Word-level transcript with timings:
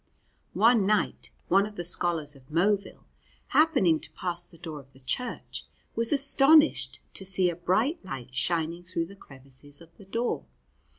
One 0.55 0.87
night, 0.87 1.29
one 1.47 1.67
of 1.67 1.75
the 1.75 1.83
scholars 1.83 2.35
of 2.35 2.49
Moville, 2.49 3.03
happening 3.49 3.99
to 3.99 4.11
pass 4.13 4.47
the 4.47 4.57
door 4.57 4.79
of 4.79 4.91
the 4.93 4.99
church, 5.01 5.67
was 5.93 6.11
astonished 6.11 6.99
to 7.13 7.23
see 7.23 7.51
a 7.51 7.55
bright 7.55 8.03
light 8.03 8.35
shining 8.35 8.81
through 8.81 9.05
the 9.05 9.15
crevices 9.15 9.79
of 9.79 9.95
the 9.97 10.05
door. 10.05 10.47